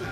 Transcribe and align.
من 0.00 0.06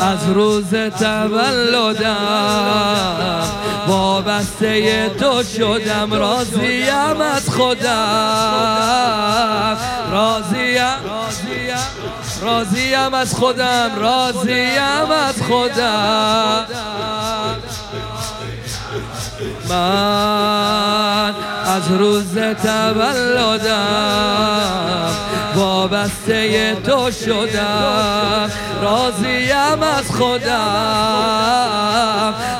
از 0.00 0.28
روز 0.28 0.70
تولدم 0.98 2.16
وابسته 3.88 5.08
تو 5.08 5.42
شدم 5.42 6.14
راضیم 6.14 7.20
از 7.20 7.50
خودم. 7.50 8.96
راضیم 10.10 10.74
راضیم 12.44 13.14
از 13.14 13.34
خودم 13.34 13.90
راضیم 13.96 15.10
خودم 15.48 16.66
من 19.68 21.34
از 21.66 21.90
روز 21.90 22.38
تولدم 22.62 23.74
وابسته 25.54 26.74
تو 26.74 27.10
شدم. 27.10 28.50
راضیم 28.82 29.82
از 29.82 30.10
خودم. 30.10 30.64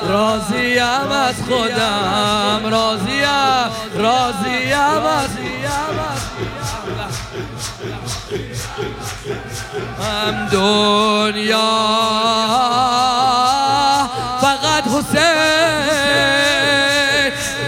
راضیم 0.09 1.13
از 1.13 1.35
خودم. 1.49 2.61
راضیم. 2.71 3.25
راضیم 3.97 5.07
از 5.07 5.31
هم 10.01 10.49
دنیا. 10.53 11.71
فقط 14.41 14.85
حسین 14.85 15.25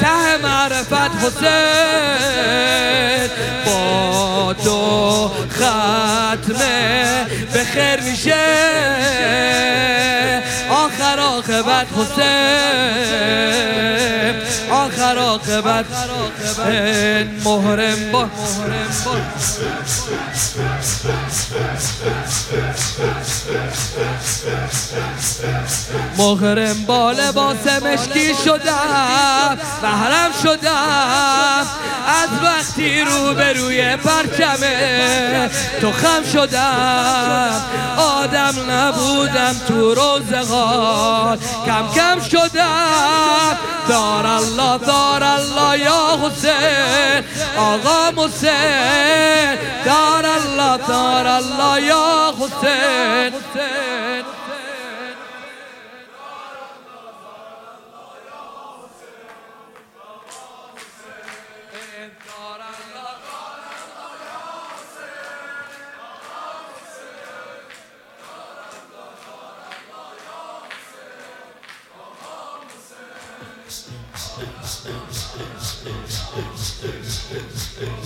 ته 0.01 0.37
معرفت 0.43 1.12
حسین. 1.25 3.31
با 3.67 4.55
تو 4.65 5.31
ختمه 5.51 7.27
به 7.53 7.65
خیر 7.65 8.01
میشه. 8.01 8.47
آخر 10.71 11.21
آخبت 11.21 11.87
حسین. 11.97 13.96
آخر 15.07 15.19
آخبت 15.19 15.87
محرم 17.45 18.12
با. 18.12 18.27
محرم 26.19 26.84
با 26.87 27.12
لباس 27.12 27.67
مشکی 27.67 28.34
شدم 28.45 29.59
محرم 29.83 30.31
از 30.43 31.56
وقتی 32.67 33.00
رو 33.00 33.34
به 33.34 33.53
روی 33.53 33.97
پرچمه 33.97 35.50
تو 35.81 35.92
خم 35.92 36.22
شدم 36.33 37.62
آدم 37.97 38.55
نبودم 38.70 39.56
تو 39.69 39.95
روزگار. 39.95 41.39
کم 41.67 41.89
کم 41.94 42.20
شدم 42.20 43.59
دار 43.89 44.27
الله 44.27 44.78
دار 44.78 45.22
الله 45.22 45.78
یا 45.78 46.19
حسین 46.22 47.25
آقا 47.56 48.25
حسین 48.25 49.59
دار 49.84 50.27
الله 50.27 50.87
دار 50.89 51.27
الله 51.27 51.83
یا 51.83 52.34
حسین. 52.41 53.33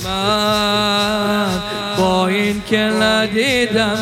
من 0.04 1.60
با 1.98 2.26
این 2.26 2.62
که 2.70 2.78
ندیدمت 2.78 4.00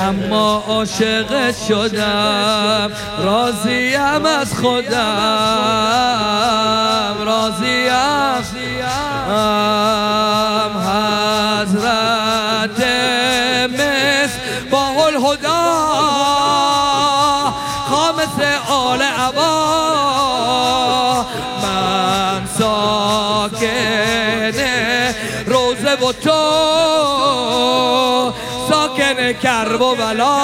اما 0.00 0.64
عاشقت 0.68 1.56
شدم 1.68 2.90
راضیم 3.18 4.26
از 4.26 4.54
خودم 4.54 4.94
راضیم. 7.24 7.84
حضرت 11.64 12.80
مصر 13.72 14.38
با 14.70 14.86
الهدا 15.06 15.74
خامس 17.88 18.38
آل 18.68 19.02
عبا. 19.02 19.83
و 26.02 26.12
تو 26.12 26.40
ساکن 28.70 29.32
کرب 29.32 29.80
و 29.80 29.94
بلا 29.94 30.34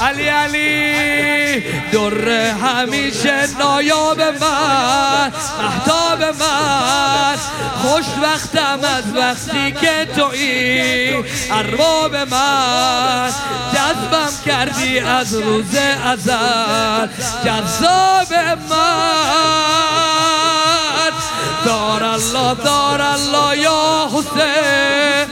علی 0.00 0.28
علی 0.28 1.60
در 1.92 2.50
همیشه 2.50 3.58
نایاب 3.58 4.20
من 4.20 5.32
محتاب 5.58 6.22
من. 6.22 7.36
خوش 7.82 8.04
وقتم 8.22 8.78
از 8.84 9.04
وقتی 9.16 9.72
که 9.72 10.08
توی 10.16 11.24
ارباب 11.50 12.16
من. 12.16 13.30
جذبم 13.72 14.32
کردی 14.46 14.98
از 14.98 15.34
روز 15.34 15.74
ازل. 16.04 17.06
جذاب 17.44 18.34
من. 18.70 19.85
دار 21.66 22.02
الله 22.02 22.54
دار 22.54 23.00
الله 23.00 23.58
یا 23.58 24.08
حسین. 24.12 25.26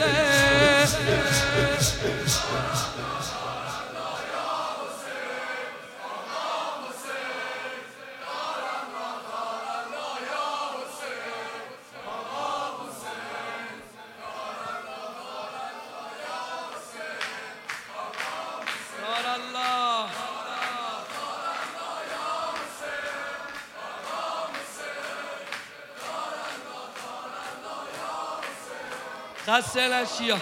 خسته 29.47 29.81
الاشیا 29.81 30.37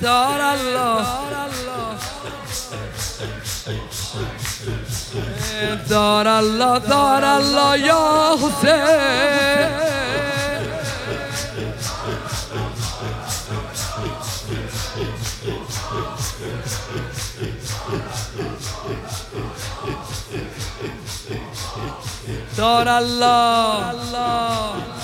دار 0.00 0.40
الله 0.40 1.06
دار 5.88 6.28
الله 6.28 6.78
دار 6.78 7.24
الله 7.24 7.78
یا 7.78 8.36
حسین 8.42 9.70
دار 22.56 22.88
الله 22.88 24.97